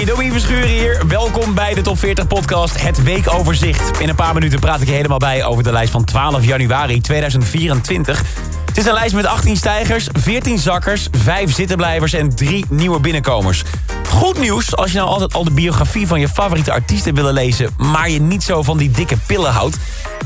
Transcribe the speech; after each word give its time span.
Hey, 0.00 0.08
Domien 0.08 0.32
Verschuren 0.32 0.68
hier. 0.68 1.02
Welkom 1.06 1.54
bij 1.54 1.74
de 1.74 1.80
Top 1.80 1.98
40 1.98 2.26
podcast, 2.26 2.82
het 2.82 3.02
weekoverzicht. 3.02 4.00
In 4.00 4.08
een 4.08 4.14
paar 4.14 4.34
minuten 4.34 4.60
praat 4.60 4.80
ik 4.80 4.86
je 4.86 4.94
helemaal 4.94 5.18
bij 5.18 5.44
over 5.44 5.62
de 5.62 5.72
lijst 5.72 5.92
van 5.92 6.04
12 6.04 6.44
januari 6.44 7.00
2024. 7.00 8.22
Het 8.66 8.78
is 8.78 8.86
een 8.86 8.92
lijst 8.92 9.14
met 9.14 9.26
18 9.26 9.56
stijgers, 9.56 10.08
14 10.12 10.58
zakkers, 10.58 11.08
5 11.12 11.54
zittenblijvers 11.54 12.12
en 12.12 12.34
3 12.34 12.64
nieuwe 12.68 13.00
binnenkomers. 13.00 13.62
Goed 14.08 14.38
nieuws 14.38 14.76
als 14.76 14.92
je 14.92 14.98
nou 14.98 15.10
altijd 15.10 15.34
al 15.34 15.44
de 15.44 15.50
biografie 15.50 16.06
van 16.06 16.20
je 16.20 16.28
favoriete 16.28 16.72
artiesten 16.72 17.14
willen 17.14 17.32
lezen... 17.32 17.70
maar 17.76 18.10
je 18.10 18.20
niet 18.20 18.42
zo 18.42 18.62
van 18.62 18.78
die 18.78 18.90
dikke 18.90 19.16
pillen 19.26 19.52
houdt. 19.52 19.76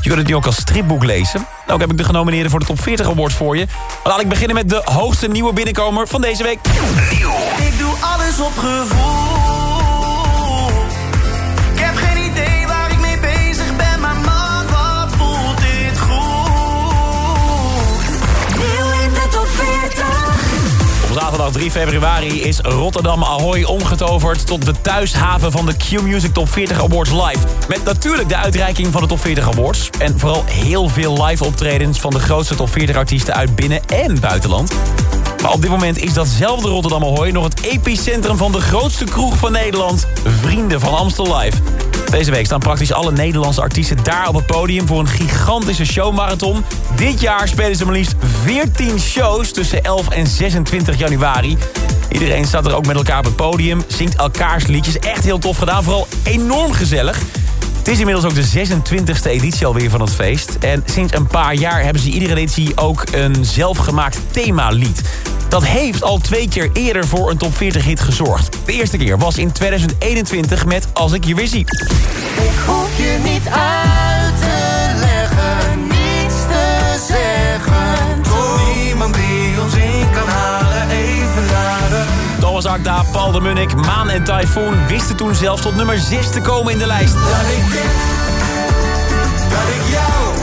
Je 0.00 0.08
kunt 0.08 0.18
het 0.18 0.26
nu 0.26 0.34
ook 0.34 0.46
als 0.46 0.56
stripboek 0.56 1.04
lezen. 1.04 1.46
Ook 1.66 1.80
heb 1.80 1.90
ik 1.90 1.98
de 1.98 2.04
genomineerden 2.04 2.50
voor 2.50 2.60
de 2.60 2.66
Top 2.66 2.80
40 2.80 3.08
Awards 3.08 3.34
voor 3.34 3.56
je. 3.56 3.66
Maar 4.02 4.12
laat 4.12 4.20
ik 4.20 4.28
beginnen 4.28 4.56
met 4.56 4.68
de 4.68 4.82
hoogste 4.84 5.28
nieuwe 5.28 5.52
binnenkomer 5.52 6.08
van 6.08 6.20
deze 6.20 6.42
week. 6.42 6.58
Ik 7.58 7.78
doe 7.78 7.92
alles 8.00 8.40
op 8.40 8.52
gevoel. 8.58 9.23
Op 21.44 21.50
zaterdag 21.50 21.72
3 21.72 21.88
februari 21.90 22.42
is 22.42 22.60
Rotterdam 22.60 23.22
Ahoy 23.22 23.62
omgetoverd... 23.62 24.46
tot 24.46 24.64
de 24.64 24.80
thuishaven 24.80 25.52
van 25.52 25.66
de 25.66 25.76
Q-Music 25.76 26.32
Top 26.32 26.48
40 26.48 26.82
Awards 26.82 27.10
live. 27.10 27.38
Met 27.68 27.84
natuurlijk 27.84 28.28
de 28.28 28.36
uitreiking 28.36 28.92
van 28.92 29.02
de 29.02 29.08
Top 29.08 29.20
40 29.20 29.48
Awards. 29.48 29.90
En 29.98 30.18
vooral 30.18 30.44
heel 30.46 30.88
veel 30.88 31.24
live 31.24 31.44
optredens 31.44 32.00
van 32.00 32.10
de 32.10 32.18
grootste 32.18 32.54
Top 32.54 32.68
40 32.68 32.96
artiesten 32.96 33.34
uit 33.34 33.54
binnen- 33.54 33.80
en 33.86 34.20
buitenland. 34.20 34.72
Maar 35.42 35.52
op 35.52 35.60
dit 35.60 35.70
moment 35.70 35.98
is 35.98 36.12
datzelfde 36.12 36.68
Rotterdam 36.68 37.02
Ahoy 37.02 37.30
nog 37.30 37.44
het 37.44 37.62
epicentrum 37.62 38.36
van 38.36 38.52
de 38.52 38.60
grootste 38.60 39.04
kroeg 39.04 39.36
van 39.36 39.52
Nederland. 39.52 40.06
Vrienden 40.40 40.80
van 40.80 40.96
Amstel 40.96 41.36
Live. 41.36 41.56
Deze 42.10 42.30
week 42.30 42.46
staan 42.46 42.58
praktisch 42.58 42.92
alle 42.92 43.12
Nederlandse 43.12 43.60
artiesten 43.60 43.96
daar 44.02 44.28
op 44.28 44.34
het 44.34 44.46
podium... 44.46 44.86
voor 44.86 45.00
een 45.00 45.08
gigantische 45.08 45.84
showmarathon. 45.84 46.64
Dit 46.96 47.20
jaar 47.20 47.48
spelen 47.48 47.76
ze 47.76 47.84
maar 47.84 47.94
liefst 47.94 48.14
14 48.42 49.00
shows 49.00 49.52
tussen 49.52 49.82
11 49.82 50.08
en 50.08 50.26
26 50.26 50.98
januari. 50.98 51.58
Iedereen 52.10 52.44
staat 52.44 52.66
er 52.66 52.74
ook 52.74 52.86
met 52.86 52.96
elkaar 52.96 53.18
op 53.18 53.24
het 53.24 53.36
podium, 53.36 53.82
zingt 53.86 54.16
elkaars 54.16 54.66
liedjes. 54.66 54.98
Echt 54.98 55.24
heel 55.24 55.38
tof 55.38 55.58
gedaan, 55.58 55.82
vooral 55.82 56.06
enorm 56.24 56.72
gezellig. 56.72 57.22
Het 57.84 57.92
is 57.92 57.98
inmiddels 57.98 58.24
ook 58.24 58.34
de 58.34 58.66
26e 58.66 59.30
editie 59.30 59.66
alweer 59.66 59.90
van 59.90 60.00
het 60.00 60.10
feest. 60.10 60.56
En 60.60 60.82
sinds 60.84 61.12
een 61.12 61.26
paar 61.26 61.54
jaar 61.54 61.82
hebben 61.82 62.02
ze 62.02 62.08
iedere 62.08 62.34
editie 62.34 62.76
ook 62.76 63.04
een 63.12 63.44
zelfgemaakt 63.44 64.18
themalied. 64.30 65.00
Dat 65.48 65.64
heeft 65.64 66.02
al 66.02 66.18
twee 66.18 66.48
keer 66.48 66.70
eerder 66.72 67.06
voor 67.06 67.30
een 67.30 67.36
top 67.36 67.56
40 67.56 67.84
hit 67.84 68.00
gezorgd. 68.00 68.56
De 68.64 68.72
eerste 68.72 68.96
keer 68.96 69.18
was 69.18 69.38
in 69.38 69.52
2021 69.52 70.66
met 70.66 70.86
Als 70.92 71.12
ik 71.12 71.24
je 71.24 71.34
weer 71.34 71.48
zie. 71.48 71.66
Ik 72.36 72.58
hoef 72.66 72.96
je 72.96 73.18
niet 73.22 73.48
uit 73.48 74.23
Thomas 82.64 82.78
Akda, 82.78 83.04
Paul 83.12 83.32
de 83.32 83.40
Munnik, 83.40 83.74
Maan 83.74 84.10
en 84.10 84.24
Typhoon 84.24 84.86
wisten 84.86 85.16
toen 85.16 85.34
zelfs 85.34 85.62
tot 85.62 85.76
nummer 85.76 85.98
6 85.98 86.30
te 86.30 86.40
komen 86.40 86.72
in 86.72 86.78
de 86.78 86.86
lijst. 86.86 87.12
Dat 87.12 87.22
ik 87.22 87.70
dit, 87.70 87.94
dat 89.50 89.68
ik 89.74 89.82
jou, 89.90 90.34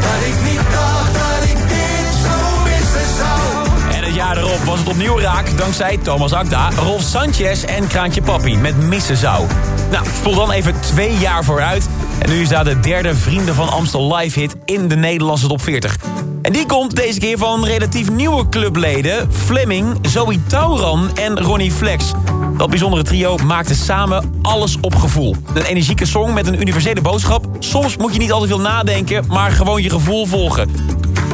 dat 0.00 0.26
ik 0.26 0.50
niet 0.50 0.60
dacht 0.72 1.12
dat 1.12 1.50
ik 1.50 1.68
dit 1.68 2.14
zo 2.22 2.62
missen 2.62 3.16
zou. 3.16 3.96
En 3.96 4.04
het 4.04 4.14
jaar 4.14 4.36
erop 4.36 4.64
was 4.64 4.78
het 4.78 4.88
opnieuw 4.88 5.18
raak 5.18 5.58
dankzij 5.58 5.98
Thomas 6.02 6.32
Akda, 6.32 6.70
Rolf 6.70 7.02
Sanchez 7.02 7.62
en 7.62 7.86
Kraantje 7.86 8.22
Papi 8.22 8.56
met 8.56 8.76
Missen 8.82 9.16
Zou. 9.16 9.46
Nou, 9.90 10.06
spoel 10.18 10.34
dan 10.34 10.50
even 10.50 10.80
twee 10.80 11.16
jaar 11.18 11.44
vooruit. 11.44 11.88
En 12.18 12.30
nu 12.30 12.40
is 12.40 12.48
daar 12.48 12.64
de 12.64 12.80
derde 12.80 13.14
Vrienden 13.14 13.54
van 13.54 13.68
Amstel 13.68 14.16
live 14.16 14.40
hit 14.40 14.56
in 14.64 14.88
de 14.88 14.96
Nederlandse 14.96 15.46
top 15.46 15.62
40. 15.62 15.96
En 16.44 16.52
die 16.52 16.66
komt 16.66 16.96
deze 16.96 17.18
keer 17.18 17.38
van 17.38 17.64
relatief 17.64 18.10
nieuwe 18.10 18.48
clubleden... 18.48 19.32
Fleming, 19.32 19.96
Zoe 20.02 20.42
Tauran 20.46 21.16
en 21.16 21.40
Ronnie 21.40 21.72
Flex. 21.72 22.12
Dat 22.56 22.70
bijzondere 22.70 23.02
trio 23.02 23.36
maakte 23.36 23.74
samen 23.74 24.38
alles 24.42 24.76
op 24.80 24.94
gevoel. 24.94 25.36
Een 25.54 25.62
energieke 25.62 26.06
song 26.06 26.32
met 26.34 26.46
een 26.46 26.60
universele 26.60 27.00
boodschap. 27.00 27.46
Soms 27.58 27.96
moet 27.96 28.12
je 28.12 28.18
niet 28.18 28.32
altijd 28.32 28.50
veel 28.50 28.60
nadenken, 28.60 29.24
maar 29.28 29.50
gewoon 29.50 29.82
je 29.82 29.90
gevoel 29.90 30.26
volgen. 30.26 30.70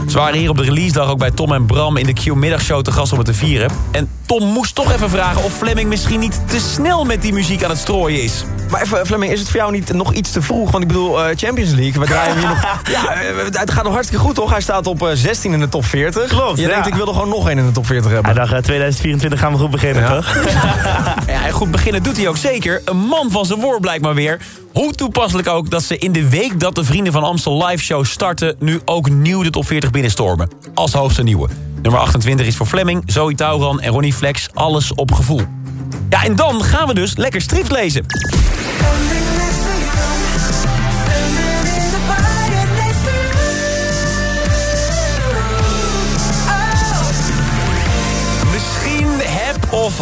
Ze 0.09 0.17
waren 0.17 0.39
hier 0.39 0.51
op 0.51 0.57
de 0.57 0.63
release 0.63 0.93
dag 0.93 1.09
ook 1.09 1.19
bij 1.19 1.31
Tom 1.31 1.53
en 1.53 1.67
Bram 1.67 1.97
in 1.97 2.07
de 2.07 2.13
Q-middagshow 2.13 2.83
te 2.83 2.93
gast 2.93 3.13
om 3.13 3.19
het 3.19 3.27
te 3.27 3.35
vieren. 3.35 3.71
En 3.91 4.11
Tom 4.27 4.45
moest 4.45 4.75
toch 4.75 4.93
even 4.93 5.11
vragen 5.11 5.45
of 5.45 5.53
Fleming 5.53 5.89
misschien 5.89 6.21
niet 6.21 6.41
te 6.49 6.61
snel 6.61 7.05
met 7.05 7.23
die 7.23 7.33
muziek 7.33 7.65
aan 7.65 7.71
het 7.71 7.79
strooien 7.79 8.23
is. 8.23 8.45
Maar 8.71 8.83
even, 8.83 9.07
Fleming, 9.07 9.33
is 9.33 9.39
het 9.41 9.49
voor 9.49 9.61
jou 9.61 9.73
niet 9.73 9.93
nog 9.93 10.13
iets 10.15 10.31
te 10.31 10.43
vroeg? 10.43 10.71
Want 10.71 10.83
ik 10.83 10.89
bedoel, 10.89 11.25
eh, 11.25 11.37
Champions 11.37 11.71
League, 11.71 12.01
we 12.01 12.07
draaien 12.07 12.39
hier 12.39 12.49
nog... 12.49 12.59
Ja, 12.91 13.13
eh, 13.15 13.37
het 13.51 13.71
gaat 13.71 13.85
nog 13.85 13.93
hartstikke 13.93 14.25
goed, 14.25 14.35
toch? 14.35 14.51
Hij 14.51 14.61
staat 14.61 14.87
op 14.87 15.03
eh, 15.03 15.11
16 15.15 15.53
in 15.53 15.61
de 15.61 15.69
top 15.69 15.85
40. 15.85 16.27
Klopt, 16.29 16.57
Je 16.57 16.63
ja. 16.63 16.69
denkt, 16.69 16.87
ik 16.87 16.95
wil 16.95 17.07
er 17.07 17.13
gewoon 17.13 17.29
nog 17.29 17.49
één 17.49 17.59
in 17.59 17.67
de 17.67 17.73
top 17.73 17.87
40 17.87 18.11
hebben. 18.11 18.31
Hij 18.31 18.41
dacht, 18.41 18.53
eh, 18.53 18.59
2024 18.59 19.41
gaan 19.41 19.53
we 19.53 19.59
goed 19.59 19.71
beginnen, 19.71 20.03
Ja. 20.03 20.15
toch? 20.15 20.37
Ja, 21.27 21.45
en 21.47 21.53
goed 21.53 21.71
beginnen 21.71 22.03
doet 22.03 22.17
hij 22.17 22.29
ook 22.29 22.37
zeker. 22.37 22.83
Een 22.85 22.97
man 22.97 23.31
van 23.31 23.47
zijn 23.47 23.61
woord 23.61 23.81
blijkt 23.81 24.03
maar 24.03 24.15
weer. 24.15 24.39
Hoe 24.73 24.93
toepasselijk 24.93 25.49
ook 25.49 25.71
dat 25.71 25.83
ze 25.83 25.99
in 25.99 26.13
de 26.13 26.29
week 26.29 26.61
dat 26.61 26.75
de 26.75 26.85
Vrienden 26.85 27.13
van 27.13 27.23
Amstel 27.23 27.67
live 27.67 27.85
show 27.85 28.05
starten... 28.05 28.57
nu 28.59 28.81
ook 28.85 29.11
nieuw 29.11 29.43
de 29.43 29.51
top 29.51 29.67
40 29.67 29.91
binnenstormen. 29.91 30.49
Als 30.75 30.93
hoogste 30.93 31.23
nieuwe. 31.23 31.49
Nummer 31.83 32.01
28 32.01 32.47
is 32.47 32.57
voor 32.57 32.67
Fleming, 32.67 33.03
Zoe 33.07 33.35
Tauran 33.35 33.81
en 33.81 33.93
Ronnie 33.93 34.13
Flex. 34.15 34.49
Alles 34.55 34.95
op 34.95 35.13
gevoel. 35.13 35.41
Ja, 36.11 36.25
en 36.25 36.37
dan 36.37 36.65
gaan 36.65 36.87
we 36.87 36.95
dus 36.95 37.17
lekker 37.17 37.41
strips 37.41 37.71
lezen. 37.71 38.05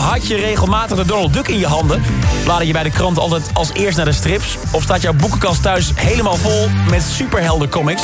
Had 0.09 0.27
je 0.27 0.37
regelmatig 0.37 0.97
de 0.97 1.05
Donald 1.05 1.33
Duck 1.33 1.49
in 1.49 1.59
je 1.59 1.67
handen. 1.67 2.03
Blader 2.45 2.67
je 2.67 2.73
bij 2.73 2.83
de 2.83 2.91
krant 2.91 3.19
altijd 3.19 3.51
als 3.53 3.73
eerst 3.73 3.97
naar 3.97 4.07
de 4.07 4.13
strips? 4.13 4.57
Of 4.73 4.83
staat 4.83 5.03
jouw 5.03 5.13
boekenkast 5.13 5.63
thuis 5.63 5.93
helemaal 5.95 6.37
vol 6.37 6.69
met 6.91 7.03
superhelden 7.03 7.69
comics? 7.69 8.03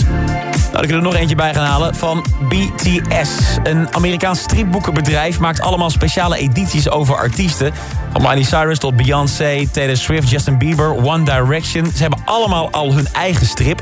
Nou, 0.72 0.84
ik 0.84 0.90
er 0.90 1.02
nog 1.02 1.14
eentje 1.14 1.34
bij 1.34 1.54
gaan 1.54 1.66
halen 1.66 1.94
van 1.94 2.24
BTS. 2.48 3.30
Een 3.62 3.94
Amerikaans 3.94 4.40
stripboekenbedrijf 4.40 5.38
maakt 5.38 5.60
allemaal 5.60 5.90
speciale 5.90 6.36
edities 6.36 6.90
over 6.90 7.16
artiesten. 7.16 7.72
Van 8.12 8.22
Miley 8.22 8.42
Cyrus 8.42 8.78
tot 8.78 8.96
Beyoncé, 8.96 9.68
Taylor 9.72 9.96
Swift, 9.96 10.30
Justin 10.30 10.58
Bieber, 10.58 11.04
One 11.04 11.24
Direction. 11.24 11.92
Ze 11.94 12.02
hebben 12.02 12.22
allemaal 12.24 12.70
al 12.70 12.92
hun 12.92 13.08
eigen 13.12 13.46
strip. 13.46 13.80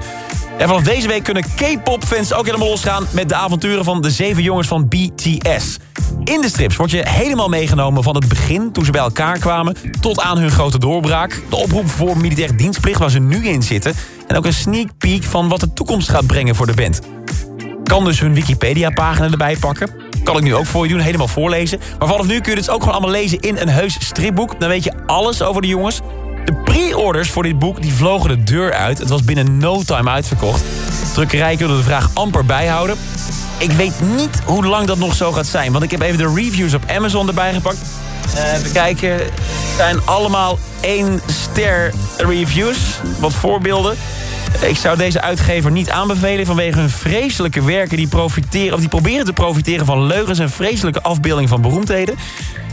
En 0.59 0.69
vanaf 0.69 0.83
deze 0.83 1.09
week 1.09 1.22
kunnen 1.22 1.44
K-pop-fans 1.56 2.33
ook 2.33 2.47
helemaal 2.47 2.69
losgaan... 2.69 3.06
met 3.10 3.28
de 3.28 3.34
avonturen 3.34 3.84
van 3.84 4.03
de 4.03 4.10
zeven 4.10 4.43
jongens 4.43 4.69
van 4.69 4.89
BTS. 4.89 5.78
In 6.25 6.41
de 6.41 6.49
strips 6.49 6.77
word 6.77 6.91
je 6.91 7.09
helemaal 7.09 7.49
meegenomen 7.49 8.03
van 8.03 8.15
het 8.15 8.28
begin... 8.28 8.72
toen 8.72 8.84
ze 8.84 8.91
bij 8.91 9.00
elkaar 9.00 9.38
kwamen, 9.38 9.77
tot 10.00 10.21
aan 10.21 10.38
hun 10.38 10.50
grote 10.50 10.78
doorbraak. 10.78 11.43
De 11.49 11.56
oproep 11.56 11.91
voor 11.91 12.16
militair 12.16 12.56
dienstplicht 12.56 12.99
waar 12.99 13.10
ze 13.10 13.19
nu 13.19 13.49
in 13.49 13.62
zitten... 13.62 13.94
en 14.27 14.37
ook 14.37 14.47
een 14.47 14.53
sneak 14.53 14.88
peek 14.99 15.22
van 15.22 15.49
wat 15.49 15.60
de 15.60 15.72
toekomst 15.72 16.09
gaat 16.09 16.27
brengen 16.27 16.55
voor 16.55 16.66
de 16.66 16.75
band. 16.75 17.00
Kan 17.84 18.04
dus 18.04 18.21
hun 18.21 18.34
Wikipedia-pagina 18.34 19.30
erbij 19.30 19.57
pakken. 19.57 19.91
Kan 20.24 20.36
ik 20.36 20.42
nu 20.42 20.54
ook 20.54 20.66
voor 20.66 20.84
je 20.84 20.92
doen, 20.92 21.01
helemaal 21.01 21.28
voorlezen. 21.28 21.80
Maar 21.98 22.09
vanaf 22.09 22.27
nu 22.27 22.41
kun 22.41 22.51
je 22.54 22.59
dit 22.59 22.71
ook 22.71 22.80
gewoon 22.80 22.95
allemaal 22.95 23.21
lezen 23.21 23.41
in 23.41 23.57
een 23.57 23.68
heus 23.68 23.97
stripboek. 24.01 24.60
Dan 24.60 24.68
weet 24.68 24.84
je 24.84 24.92
alles 25.07 25.42
over 25.42 25.63
de 25.63 25.68
jongens. 25.68 26.01
De 26.45 26.54
pre-orders 26.54 27.30
voor 27.30 27.42
dit 27.42 27.59
boek 27.59 27.83
die 27.83 27.92
vlogen 27.92 28.28
de 28.28 28.42
deur 28.42 28.72
uit. 28.72 28.98
Het 28.98 29.09
was 29.09 29.25
binnen 29.25 29.59
no 29.59 29.83
time 29.83 30.10
uitverkocht. 30.10 30.65
Drukkerij 31.13 31.57
kunnen 31.57 31.77
de 31.77 31.83
vraag 31.83 32.10
amper 32.15 32.45
bijhouden. 32.45 32.97
Ik 33.59 33.72
weet 33.72 34.01
niet 34.16 34.41
hoe 34.45 34.66
lang 34.66 34.87
dat 34.87 34.99
nog 34.99 35.15
zo 35.15 35.33
gaat 35.33 35.47
zijn. 35.47 35.72
Want 35.72 35.84
ik 35.84 35.91
heb 35.91 36.01
even 36.01 36.19
de 36.19 36.33
reviews 36.34 36.75
op 36.75 36.83
Amazon 36.91 37.28
erbij 37.28 37.53
gepakt. 37.53 37.78
Eh, 38.34 38.54
even 38.59 38.72
kijken. 38.72 39.10
Het 39.10 39.31
zijn 39.77 39.99
allemaal 40.04 40.59
één 40.81 41.21
ster 41.27 41.93
reviews. 42.16 42.78
Wat 43.19 43.33
voorbeelden. 43.33 43.97
Ik 44.60 44.77
zou 44.77 44.97
deze 44.97 45.21
uitgever 45.21 45.71
niet 45.71 45.91
aanbevelen 45.91 46.47
vanwege 46.47 46.78
hun 46.78 46.91
vreselijke 46.91 47.63
werken 47.65 47.97
die 47.97 48.07
profiteren 48.07 48.75
of 48.75 48.81
die 48.81 48.89
proberen 48.89 49.25
te 49.25 49.33
profiteren 49.33 49.87
van 49.87 50.07
leugens 50.07 50.39
en 50.39 50.51
vreselijke 50.51 51.03
afbeelding 51.03 51.49
van 51.49 51.60
beroemdheden. 51.60 52.15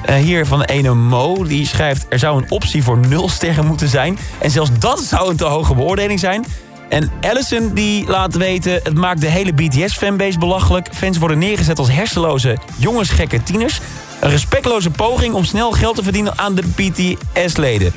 Eh, 0.06 0.16
hier 0.16 0.46
van 0.46 0.64
ene 0.64 0.94
Mo, 0.94 1.44
die 1.44 1.68
schrijft... 1.68 2.06
er 2.10 2.20
zou 2.20 2.42
een 2.42 2.52
optie 2.52 2.84
voor 2.84 2.98
nul 2.98 3.30
sterren 3.30 3.66
moeten 3.66 3.88
zijn. 3.88 4.18
En 4.40 4.52
zelfs 4.52 4.70
dat 4.80 5.00
zou 5.00 5.30
een 5.30 5.36
te 5.36 5.46
hoge 5.46 5.76
beoordeling 5.76 6.20
zijn. 6.20 6.46
En 6.89 7.12
Allison 7.21 7.74
die 7.74 8.07
laat 8.07 8.36
weten, 8.36 8.74
het 8.83 8.94
maakt 8.94 9.21
de 9.21 9.27
hele 9.27 9.53
BTS-fanbase 9.53 10.39
belachelijk. 10.39 10.89
Fans 10.94 11.18
worden 11.18 11.38
neergezet 11.38 11.80
als 11.80 11.91
hersenloze 11.91 12.57
jongensgekke 12.77 13.44
tieners. 13.44 13.80
Een 14.19 14.30
respectloze 14.30 14.89
poging 14.89 15.33
om 15.33 15.45
snel 15.45 15.71
geld 15.71 15.95
te 15.95 16.03
verdienen 16.03 16.38
aan 16.38 16.56
de 16.56 16.63
BTS-leden. 16.75 17.94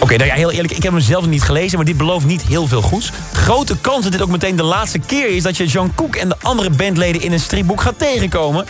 Oké, 0.00 0.16
nou 0.16 0.28
ja, 0.28 0.34
heel 0.34 0.50
eerlijk, 0.50 0.76
ik 0.76 0.82
heb 0.82 0.92
hem 0.92 1.00
zelf 1.00 1.26
niet 1.26 1.42
gelezen... 1.42 1.76
maar 1.76 1.86
dit 1.86 1.96
belooft 1.96 2.26
niet 2.26 2.42
heel 2.42 2.66
veel 2.66 2.82
goeds. 2.82 3.10
Grote 3.32 3.76
kans 3.80 4.02
dat 4.02 4.12
dit 4.12 4.22
ook 4.22 4.28
meteen 4.28 4.56
de 4.56 4.62
laatste 4.62 4.98
keer 4.98 5.28
is... 5.28 5.42
dat 5.42 5.56
je 5.56 5.66
Jean 5.66 5.94
Cook 5.94 6.16
en 6.16 6.28
de 6.28 6.36
andere 6.42 6.70
bandleden 6.70 7.22
in 7.22 7.32
een 7.32 7.40
stripboek 7.40 7.80
gaat 7.80 7.98
tegenkomen. 7.98 8.66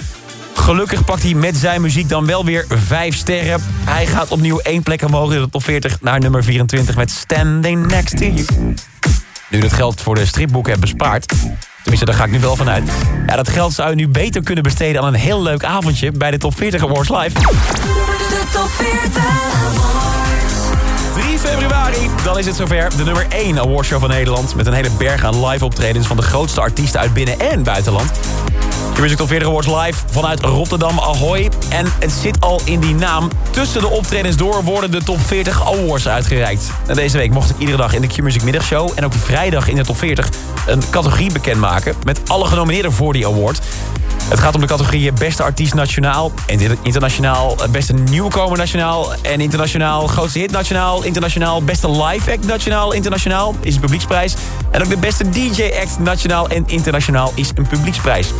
Gelukkig 0.54 1.04
pakt 1.04 1.22
hij 1.22 1.34
met 1.34 1.56
zijn 1.56 1.80
muziek 1.80 2.08
dan 2.08 2.26
wel 2.26 2.44
weer 2.44 2.64
vijf 2.68 3.16
sterren. 3.16 3.60
Hij 3.84 4.06
gaat 4.06 4.28
opnieuw 4.28 4.58
één 4.58 4.82
plek 4.82 5.02
omhoog 5.02 5.32
in 5.32 5.40
de 5.40 5.48
top 5.50 5.64
40 5.64 6.00
naar 6.00 6.20
nummer 6.20 6.44
24... 6.44 6.96
met 6.96 7.10
Standing 7.10 7.86
Next 7.86 8.16
to 8.16 8.24
You. 8.24 8.74
Nu 9.48 9.60
dat 9.60 9.72
geld 9.72 10.00
voor 10.00 10.14
de 10.14 10.26
stripboeken 10.26 10.70
hebt 10.70 10.84
bespaard... 10.84 11.34
Tenminste, 11.82 12.06
daar 12.06 12.14
ga 12.14 12.24
ik 12.24 12.30
nu 12.30 12.40
wel 12.40 12.56
vanuit. 12.56 12.90
Ja, 13.26 13.36
dat 13.36 13.48
geld 13.48 13.72
zou 13.72 13.90
je 13.90 13.94
nu 13.94 14.08
beter 14.08 14.42
kunnen 14.42 14.62
besteden 14.64 15.02
aan 15.02 15.06
een 15.06 15.20
heel 15.20 15.42
leuk 15.42 15.64
avondje... 15.64 16.12
bij 16.12 16.30
de 16.30 16.38
Top 16.38 16.56
40 16.56 16.82
Awards 16.82 17.08
Live. 17.08 17.38
De 17.38 18.42
top 18.52 18.68
40 18.68 19.22
3 21.14 21.38
februari, 21.38 22.10
dan 22.24 22.38
is 22.38 22.46
het 22.46 22.56
zover. 22.56 22.96
De 22.96 23.04
nummer 23.04 23.26
1 23.28 23.58
awardshow 23.58 24.00
van 24.00 24.08
Nederland. 24.08 24.54
Met 24.54 24.66
een 24.66 24.72
hele 24.72 24.90
berg 24.98 25.24
aan 25.24 25.46
live 25.46 25.64
optredens 25.64 26.06
van 26.06 26.16
de 26.16 26.22
grootste 26.22 26.60
artiesten 26.60 27.00
uit 27.00 27.14
binnen- 27.14 27.40
en 27.40 27.62
buitenland. 27.62 28.10
De 28.94 29.00
Music 29.00 29.16
Top 29.16 29.28
40 29.28 29.48
Awards 29.48 29.66
live 29.66 30.02
vanuit 30.10 30.40
Rotterdam 30.40 30.98
Ahoy. 30.98 31.50
En 31.68 31.86
het 31.98 32.12
zit 32.12 32.40
al 32.40 32.60
in 32.64 32.80
die 32.80 32.94
naam. 32.94 33.30
Tussen 33.50 33.80
de 33.80 33.88
optredens 33.88 34.36
door 34.36 34.64
worden 34.64 34.90
de 34.90 35.02
Top 35.02 35.20
40 35.20 35.66
Awards 35.66 36.08
uitgereikt. 36.08 36.70
En 36.86 36.94
deze 36.94 37.16
week 37.16 37.30
mocht 37.30 37.50
ik 37.50 37.58
iedere 37.58 37.76
dag 37.76 37.94
in 37.94 38.00
de 38.00 38.06
Q-Music 38.06 38.42
middagshow... 38.42 38.90
en 38.94 39.04
ook 39.04 39.12
vrijdag 39.12 39.68
in 39.68 39.76
de 39.76 39.84
Top 39.84 39.96
40 39.96 40.28
een 40.66 40.82
categorie 40.90 41.32
bekendmaken... 41.32 41.94
met 42.04 42.20
alle 42.28 42.46
genomineerden 42.46 42.92
voor 42.92 43.12
die 43.12 43.26
award. 43.26 43.60
Het 44.28 44.40
gaat 44.40 44.54
om 44.54 44.60
de 44.60 44.66
categorieën 44.66 45.14
Beste 45.18 45.42
Artiest 45.42 45.74
Nationaal... 45.74 46.32
en 46.46 46.78
internationaal 46.82 47.56
Beste 47.70 47.92
Nieuwkomer 47.92 48.58
Nationaal... 48.58 49.12
en 49.22 49.40
internationaal 49.40 50.06
Grootste 50.06 50.38
Hit 50.38 50.50
Nationaal... 50.50 51.02
internationaal 51.02 51.62
Beste 51.62 51.90
Live 51.90 52.32
Act 52.32 52.46
Nationaal... 52.46 52.92
internationaal 52.92 53.54
is 53.60 53.74
een 53.74 53.80
publieksprijs... 53.80 54.34
en 54.70 54.82
ook 54.82 54.88
de 54.88 54.96
Beste 54.96 55.28
DJ 55.28 55.72
Act 55.82 55.98
Nationaal 55.98 56.48
en 56.48 56.64
internationaal 56.66 57.32
is 57.34 57.50
een 57.54 57.66
publieksprijs. 57.66 58.32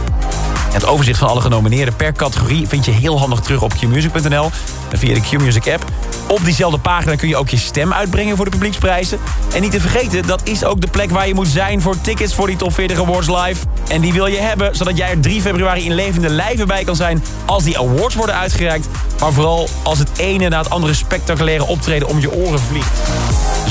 Het 0.72 0.86
overzicht 0.86 1.19
van 1.19 1.28
alle 1.28 1.40
genomineerden 1.40 1.96
per 1.96 2.12
categorie 2.12 2.69
vind 2.69 2.84
je 2.84 2.90
heel 2.90 3.19
handig 3.19 3.40
terug 3.40 3.62
op 3.62 3.72
qmusic.nl 3.72 4.50
en 4.90 4.98
via 4.98 5.14
de 5.14 5.20
Qmusic 5.20 5.69
app. 5.69 5.84
Op 6.26 6.44
diezelfde 6.44 6.78
pagina 6.78 7.16
kun 7.16 7.28
je 7.28 7.36
ook 7.36 7.48
je 7.48 7.56
stem 7.56 7.92
uitbrengen 7.92 8.36
voor 8.36 8.44
de 8.44 8.50
publieksprijzen. 8.50 9.19
En 9.54 9.60
niet 9.60 9.70
te 9.70 9.80
vergeten, 9.80 10.26
dat 10.26 10.40
is 10.44 10.64
ook 10.64 10.80
de 10.80 10.86
plek 10.86 11.10
waar 11.10 11.28
je 11.28 11.34
moet 11.34 11.48
zijn 11.48 11.80
voor 11.80 12.00
tickets 12.00 12.34
voor 12.34 12.46
die 12.46 12.56
Top 12.56 12.74
40 12.74 12.98
Awards 12.98 13.28
Live. 13.28 13.66
En 13.88 14.00
die 14.00 14.12
wil 14.12 14.26
je 14.26 14.38
hebben, 14.38 14.76
zodat 14.76 14.96
jij 14.96 15.10
er 15.10 15.20
3 15.20 15.40
februari 15.40 15.84
in 15.84 15.94
levende 15.94 16.28
lijven 16.28 16.66
bij 16.66 16.84
kan 16.84 16.96
zijn 16.96 17.24
als 17.44 17.64
die 17.64 17.78
awards 17.78 18.14
worden 18.14 18.36
uitgereikt. 18.36 18.86
Maar 19.20 19.32
vooral 19.32 19.69
als 19.82 19.98
het 19.98 20.10
ene 20.19 20.48
na 20.48 20.58
het 20.58 20.70
andere 20.70 20.94
spectaculaire 20.94 21.66
optreden 21.66 22.08
om 22.08 22.20
je 22.20 22.32
oren 22.32 22.60
vliegt. 22.60 23.00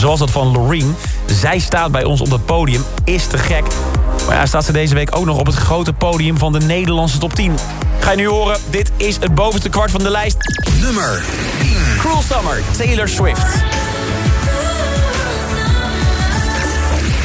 Zoals 0.02 0.20
dat 0.20 0.32
van 0.32 0.52
Loreen. 0.52 0.96
Zij 1.26 1.60
staat 1.60 1.92
bij 1.92 2.04
ons 2.04 2.22
op 2.22 2.32
het 2.32 2.46
podium, 2.46 2.84
is 3.04 3.28
te 3.28 3.38
gek. 3.38 3.64
Maar 4.28 4.36
ja, 4.36 4.46
staat 4.46 4.66
ze 4.66 4.72
deze 4.72 4.94
week 4.94 5.16
ook 5.16 5.26
nog 5.26 5.38
op 5.38 5.46
het 5.46 5.56
grote 5.56 5.94
podium 5.94 6.38
van 6.38 6.52
de 6.52 6.60
Nederlandse 6.60 7.18
top 7.18 7.34
10. 7.34 7.58
Ga 8.00 8.12
je 8.12 8.18
nu 8.18 8.28
horen, 8.28 8.58
dit 8.70 8.92
is 8.98 9.18
het 9.18 9.36
bovenste 9.36 9.70
kwart 9.70 9.92
van 9.92 10.04
de 10.04 10.10
lijst. 10.10 10.38
Nummer 10.82 11.24
Cruel 11.98 12.22
Summer, 12.22 12.62
Taylor 12.78 13.10
Swift. 13.10 13.64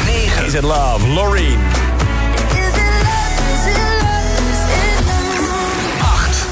9. 0.07 0.45
Is 0.47 0.55
it 0.55 0.63
love, 0.63 1.09
Loreen. 1.09 1.59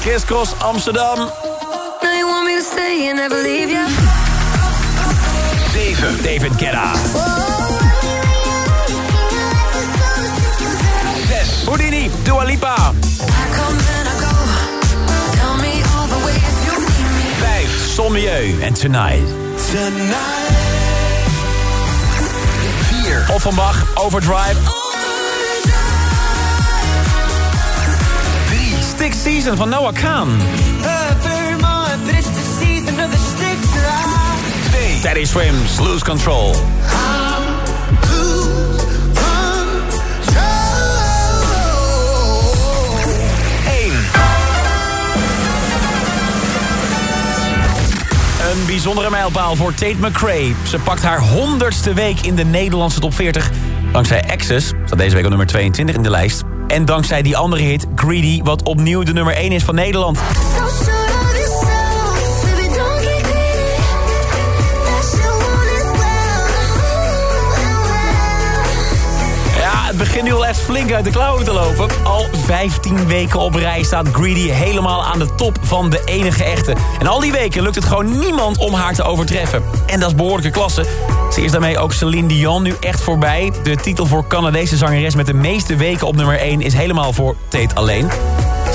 Kiss 0.01 0.25
Cross 0.25 0.59
Amsterdam. 0.59 1.17
Now 2.01 2.13
you 2.17 2.27
want 2.27 2.47
me 2.47 2.55
to 2.55 2.63
stay 2.71 3.09
and 3.09 3.17
never 3.17 3.41
leave 3.41 3.71
you 3.71 4.24
7. 5.75 6.23
David 6.23 6.53
Guetta. 6.57 6.95
6. 11.27 11.65
Houdini, 11.67 12.09
Dua 12.23 12.45
Lipa. 12.45 12.75
I 12.75 12.95
come 13.57 13.77
and 13.77 14.07
I 14.07 14.15
go 14.23 14.31
Tell 15.35 15.55
me 15.57 15.83
all 15.91 16.07
the 16.07 16.19
ways 16.25 16.65
you 16.65 16.79
need 16.79 17.11
me 17.19 17.27
5. 17.43 17.69
Son 17.93 18.09
Milieu 18.13 18.61
en 18.61 18.73
Tonight. 18.73 19.27
4. 23.03 23.35
Offenbach, 23.35 23.75
Overdrive. 23.97 24.57
3. 28.47 28.81
Stick 28.81 29.13
Season 29.13 29.57
van 29.57 29.69
Noah 29.69 29.93
Khan. 29.93 30.39
2. 34.95 35.01
Teddy 35.01 35.25
Swims, 35.25 35.79
Lose 35.79 36.05
Control. 36.05 36.51
1. 36.51 36.57
Een 48.51 48.65
bijzondere 48.65 49.09
mijlpaal 49.09 49.55
voor 49.55 49.73
Tate 49.73 49.95
McRae. 49.99 50.53
Ze 50.63 50.79
pakt 50.79 51.03
haar 51.03 51.19
honderdste 51.19 51.93
week 51.93 52.19
in 52.19 52.35
de 52.35 52.45
Nederlandse 52.45 52.99
top 52.99 53.13
40. 53.13 53.51
Dankzij 53.91 54.23
Access, 54.27 54.71
staat 54.85 54.99
deze 54.99 55.15
week 55.15 55.23
op 55.23 55.29
nummer 55.29 55.47
22 55.47 55.95
in 55.95 56.03
de 56.03 56.09
lijst. 56.09 56.43
En 56.67 56.85
dankzij 56.85 57.21
die 57.21 57.37
andere 57.37 57.61
hit, 57.61 57.85
Greedy, 57.95 58.41
wat 58.43 58.63
opnieuw 58.63 59.03
de 59.03 59.13
nummer 59.13 59.33
1 59.33 59.51
is 59.51 59.63
van 59.63 59.75
Nederland. 59.75 60.19
Al 70.15 70.45
echt 70.45 70.59
flink 70.59 70.91
uit 70.91 71.03
de 71.03 71.11
klauwen 71.11 71.45
te 71.45 71.53
lopen. 71.53 71.87
Al 72.03 72.25
15 72.31 73.07
weken 73.07 73.39
op 73.39 73.55
rij 73.55 73.83
staat 73.83 74.07
Greedy 74.11 74.49
helemaal 74.49 75.03
aan 75.03 75.19
de 75.19 75.35
top 75.35 75.57
van 75.61 75.89
de 75.89 76.01
enige 76.05 76.43
echte. 76.43 76.75
En 76.99 77.07
al 77.07 77.19
die 77.19 77.31
weken 77.31 77.63
lukt 77.63 77.75
het 77.75 77.85
gewoon 77.85 78.19
niemand 78.19 78.57
om 78.57 78.73
haar 78.73 78.93
te 78.93 79.03
overtreffen. 79.03 79.63
En 79.85 79.99
dat 79.99 80.09
is 80.09 80.15
behoorlijke 80.15 80.49
klasse. 80.49 80.85
Ze 81.31 81.41
is 81.41 81.51
daarmee 81.51 81.77
ook 81.77 81.93
Celine 81.93 82.27
Dion 82.27 82.63
nu 82.63 82.75
echt 82.79 83.01
voorbij. 83.01 83.53
De 83.63 83.75
titel 83.75 84.05
voor 84.05 84.27
Canadese 84.27 84.77
zangeres 84.77 85.15
met 85.15 85.25
de 85.25 85.33
meeste 85.33 85.75
weken 85.75 86.07
op 86.07 86.15
nummer 86.15 86.39
1 86.39 86.61
is 86.61 86.73
helemaal 86.73 87.13
voor 87.13 87.35
Tate 87.49 87.75
alleen. 87.75 88.09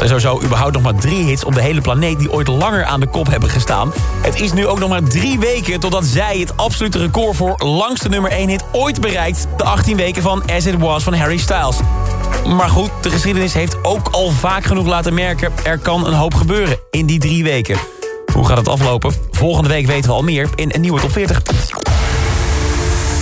Zijn 0.06 0.20
sowieso 0.20 0.44
überhaupt 0.46 0.72
nog 0.72 0.82
maar 0.82 0.94
drie 0.94 1.24
hits 1.24 1.44
op 1.44 1.54
de 1.54 1.60
hele 1.60 1.80
planeet... 1.80 2.18
die 2.18 2.32
ooit 2.32 2.48
langer 2.48 2.84
aan 2.84 3.00
de 3.00 3.06
kop 3.06 3.26
hebben 3.26 3.48
gestaan. 3.48 3.92
Het 4.22 4.40
is 4.40 4.52
nu 4.52 4.66
ook 4.66 4.78
nog 4.78 4.88
maar 4.88 5.02
drie 5.02 5.38
weken 5.38 5.80
totdat 5.80 6.04
zij 6.04 6.38
het 6.38 6.56
absolute 6.56 6.98
record... 6.98 7.36
voor 7.36 7.54
langste 7.58 8.08
nummer 8.08 8.30
1 8.30 8.48
hit 8.48 8.64
ooit 8.72 9.00
bereikt. 9.00 9.46
De 9.56 9.64
18 9.64 9.96
weken 9.96 10.22
van 10.22 10.42
As 10.46 10.66
It 10.66 10.78
Was 10.78 11.02
van 11.02 11.14
Harry 11.14 11.38
Styles. 11.38 11.76
Maar 12.46 12.68
goed, 12.68 12.90
de 13.00 13.10
geschiedenis 13.10 13.52
heeft 13.52 13.84
ook 13.84 14.08
al 14.08 14.30
vaak 14.30 14.64
genoeg 14.64 14.86
laten 14.86 15.14
merken... 15.14 15.52
er 15.64 15.78
kan 15.78 16.06
een 16.06 16.14
hoop 16.14 16.34
gebeuren 16.34 16.78
in 16.90 17.06
die 17.06 17.18
drie 17.18 17.44
weken. 17.44 17.78
Hoe 18.32 18.46
gaat 18.46 18.56
het 18.56 18.68
aflopen? 18.68 19.14
Volgende 19.30 19.68
week 19.68 19.86
weten 19.86 20.10
we 20.10 20.16
al 20.16 20.22
meer 20.22 20.48
in 20.54 20.70
een 20.72 20.80
nieuwe 20.80 21.00
top 21.00 21.12
40. 21.12 21.42